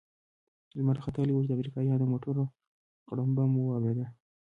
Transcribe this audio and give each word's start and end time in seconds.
لمر 0.77 0.97
ختلى 1.05 1.31
و 1.33 1.43
چې 1.43 1.47
د 1.49 1.51
امريکايانو 1.57 2.01
د 2.09 2.11
موټرو 2.11 2.43
غړمبه 3.09 3.43
مو 3.53 3.61
واورېد. 3.67 3.99